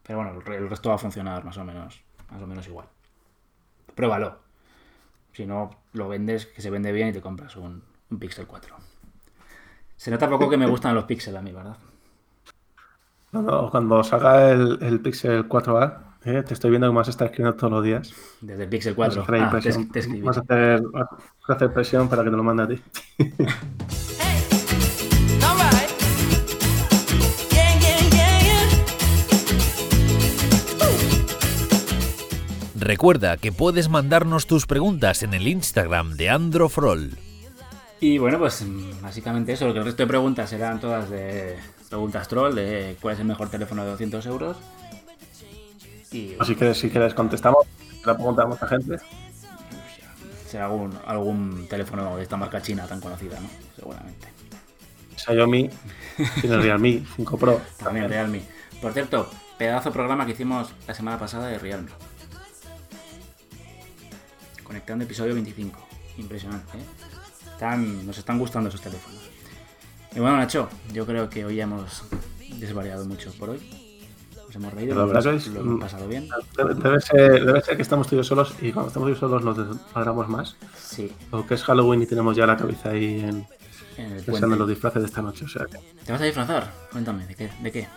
[0.04, 2.88] pero bueno, el resto va a funcionar más o menos, más o menos igual.
[3.94, 4.49] Pruébalo.
[5.40, 8.76] Si no lo vendes, que se vende bien y te compras un, un Pixel 4.
[9.96, 11.78] Se nota poco que me gustan los Pixel a mí, ¿verdad?
[13.32, 17.12] Cuando, cuando salga el, el Pixel 4A, eh, te estoy viendo que me vas a
[17.12, 18.14] estar escribiendo todos los días.
[18.42, 19.22] Desde el Pixel Vas a 4.
[19.22, 20.22] hacer Ah, te, te escribí.
[20.22, 21.08] Vas a hacer, vas
[21.48, 22.82] a hacer presión para que te lo mande a ti.
[32.80, 37.18] Recuerda que puedes mandarnos tus preguntas en el Instagram de Androfrol.
[38.00, 39.74] Y bueno, pues mm, básicamente eso.
[39.74, 41.58] Que el resto de preguntas serán todas de
[41.90, 44.58] preguntas troll, de cuál es el mejor teléfono de 200 euros.
[46.14, 47.68] Y Así que si quieres contestamos,
[48.06, 48.98] la pregunta a mucha gente.
[50.48, 53.50] será algún, algún teléfono de esta marca china tan conocida, ¿no?
[53.76, 54.28] Seguramente.
[55.18, 55.70] Xiaomi,
[56.40, 57.60] tiene el Realme 5 Pro.
[57.84, 58.42] También Realme.
[58.82, 61.92] Por cierto, pedazo de programa que hicimos la semana pasada de Realme.
[64.70, 65.80] Conectando episodio 25.
[66.20, 66.82] Impresionante, ¿eh?
[67.54, 69.20] Están, nos están gustando esos teléfonos.
[70.16, 72.04] Y bueno, Nacho, yo creo que hoy ya hemos
[72.60, 73.60] desvariado mucho por hoy.
[74.46, 76.30] Nos hemos reído, lo, hemos- que es- lo hemos pasado bien.
[76.56, 79.12] Debe, debe ser, debe ser que estamos tú y yo solos y cuando estamos tú
[79.12, 80.56] y yo solos nos desmadramos más.
[80.80, 83.48] Sí, O que es Halloween y tenemos ya la cabeza ahí en,
[83.98, 85.46] en el pensando en los disfraces de esta noche.
[85.46, 85.80] O sea que...
[86.06, 86.72] ¿Te vas a disfrazar?
[86.92, 87.50] Cuéntame, ¿de qué?
[87.60, 87.88] ¿De qué?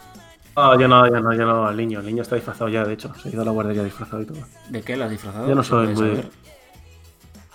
[0.56, 2.00] No, yo no, yo no, yo no, el niño.
[2.00, 3.14] El niño está disfrazado ya, de hecho.
[3.14, 4.38] Se ha ido a la guardería disfrazado y todo.
[4.68, 5.48] ¿De qué lo has disfrazado?
[5.48, 6.30] Yo no ¿Se soy muy- saber?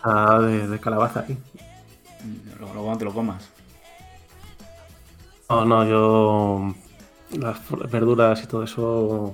[0.04, 1.38] Ah, de, de calabaza ahí.
[2.60, 3.50] Luego, luego no te lo comas.
[5.50, 6.74] No, no, yo.
[7.38, 7.60] Las
[7.92, 9.34] verduras y todo eso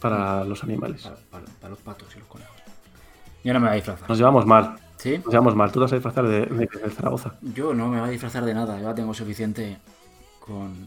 [0.00, 1.02] para los animales.
[1.02, 2.54] Para, para- para los patos y los conejos.
[3.42, 4.08] Yo no me voy a disfrazar.
[4.08, 4.76] Nos llevamos mal.
[4.96, 5.18] ¿Sí?
[5.18, 5.68] Nos llevamos mal.
[5.72, 7.34] Tú te vas a disfrazar de, de, de Zaragoza.
[7.42, 8.78] Yo no me voy a disfrazar de nada.
[8.78, 9.78] Yo ya tengo suficiente
[10.40, 10.86] con,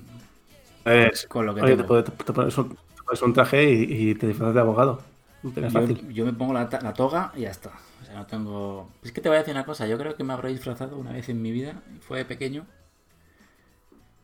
[0.86, 1.88] Es- con lo que oye, te, tengo.
[1.88, 5.02] puedes- te pones un, te pones un traje y, y te disfrazas de abogado.
[6.10, 7.72] Yo, me pongo la, la toga y ya está.
[8.18, 8.90] No tengo.
[9.04, 9.86] Es que te voy a decir una cosa.
[9.86, 11.84] Yo creo que me habré disfrazado una vez en mi vida.
[12.02, 12.66] Fue de pequeño.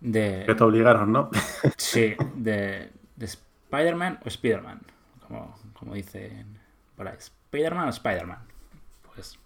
[0.02, 0.56] Que De.
[0.56, 1.30] te obligaron, ¿no?
[1.78, 2.92] Sí, de.
[3.16, 4.82] De Spider-Man o Spider-Man.
[5.28, 6.58] Como, como dicen
[6.96, 7.18] por ahí.
[7.20, 8.40] ¿Spider-Man o Spider-Man?
[9.14, 9.38] Pues.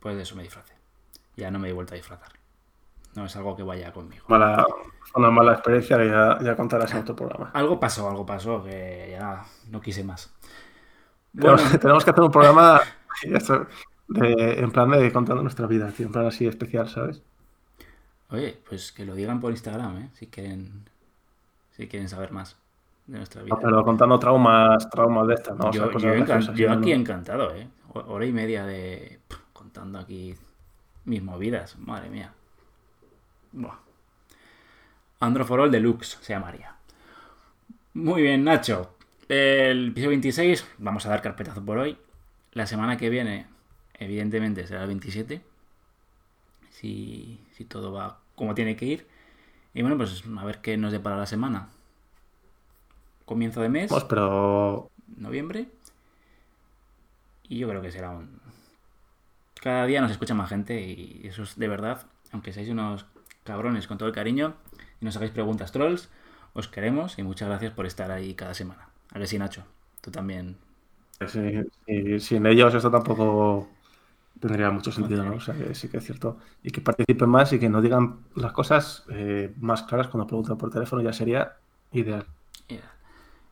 [0.00, 0.74] Pues de eso me disfracé.
[1.36, 2.30] Ya no me he vuelto a disfrazar.
[3.14, 4.24] No es algo que vaya conmigo.
[4.26, 4.66] Mala,
[5.14, 7.52] una mala experiencia que ya, ya contarás en otro programa.
[7.54, 10.34] Algo pasó, algo pasó, que ya no quise más.
[11.32, 12.80] Bueno, tenemos que hacer un programa
[14.08, 17.22] de- en plan de contando nuestra vida, tío, en plan así especial, ¿sabes?
[18.30, 20.10] oye, pues que lo digan por Instagram, ¿eh?
[20.14, 20.88] Si quieren,
[21.76, 22.56] si quieren saber más
[23.06, 23.54] de nuestra vida.
[23.54, 25.68] No, pero contando traumas, traumas de estas, ¿no?
[25.68, 26.14] O sea, yo, cosas yo
[26.54, 26.78] yo ¿no?
[26.78, 27.68] aquí encantado, ¿eh?
[27.94, 30.34] Ho- Hora y media de pff, contando aquí
[31.06, 32.32] mis movidas, madre mía.
[33.52, 33.78] Buah.
[35.20, 36.76] Androforol Deluxe se llamaría.
[37.94, 38.94] Muy bien, Nacho.
[39.28, 41.96] El episodio 26, vamos a dar carpetazo por hoy.
[42.52, 43.46] La semana que viene,
[43.94, 45.42] evidentemente, será el 27.
[46.70, 49.06] Si, si todo va como tiene que ir.
[49.74, 51.68] Y bueno, pues a ver qué nos depara la semana.
[53.24, 55.68] Comienzo de mes Vamos, pero noviembre.
[57.44, 58.40] Y yo creo que será un.
[59.60, 62.06] Cada día nos escucha más gente y eso es de verdad.
[62.32, 63.06] Aunque seáis unos
[63.44, 64.54] cabrones con todo el cariño
[65.00, 66.08] y nos hagáis preguntas trolls,
[66.54, 68.88] os queremos y muchas gracias por estar ahí cada semana.
[69.12, 69.64] A ver si Nacho,
[70.00, 70.56] tú también.
[71.28, 73.68] Sí, sí, sin ellos esto tampoco
[74.40, 75.36] tendría mucho sentido, ¿no?
[75.36, 76.38] O sea, sí que es cierto.
[76.62, 80.58] Y que participen más y que nos digan las cosas eh, más claras cuando preguntan
[80.58, 81.56] por teléfono ya sería
[81.92, 82.26] ideal.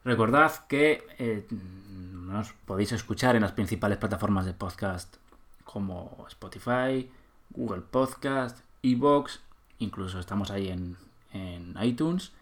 [0.05, 5.17] Recordad que eh, nos podéis escuchar en las principales plataformas de podcast
[5.65, 7.11] como Spotify,
[7.51, 9.41] Google Podcast, Evox,
[9.79, 10.97] incluso estamos ahí en,
[11.33, 12.33] en iTunes.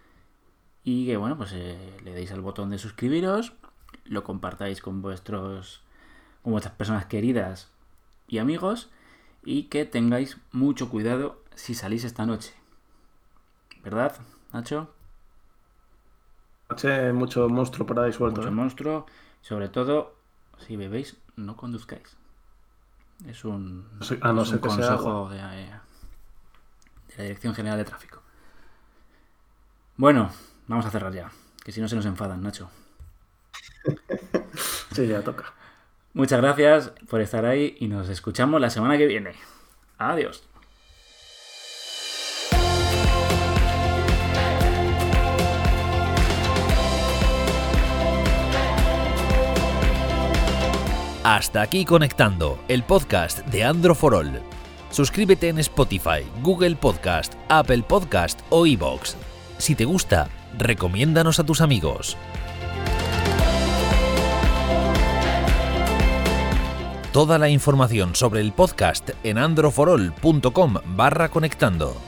[0.85, 3.53] Y que bueno, pues eh, le deis al botón de suscribiros,
[4.09, 5.83] lo compartáis con vuestros
[6.43, 7.71] con vuestras personas queridas
[8.27, 8.91] y amigos
[9.45, 12.55] y que tengáis mucho cuidado si salís esta noche.
[13.83, 14.17] ¿Verdad,
[14.53, 14.93] Nacho?
[16.69, 18.41] Noche, mucho monstruo por ahí suelto.
[18.41, 18.55] mucho ¿eh?
[18.55, 19.07] monstruo.
[19.41, 20.15] Sobre todo,
[20.59, 22.17] si bebéis, no conduzcáis.
[23.27, 23.89] Es un,
[24.21, 25.81] a no es un consejo de, eh,
[27.09, 28.23] de la Dirección General de Tráfico.
[29.97, 30.31] Bueno,
[30.69, 31.33] vamos a cerrar ya,
[31.65, 32.71] que si no se nos enfadan, Nacho.
[34.93, 35.53] Sí, ya toca.
[36.13, 39.35] Muchas gracias por estar ahí y nos escuchamos la semana que viene.
[39.99, 40.43] Adiós.
[51.25, 54.41] Hasta aquí conectando, el podcast de Andro for All.
[54.91, 59.15] Suscríbete en Spotify, Google Podcast, Apple Podcast o iVoox.
[59.59, 62.17] Si te gusta, recomiéndanos a tus amigos.
[67.19, 72.08] Toda la información sobre el podcast en androforol.com barra conectando.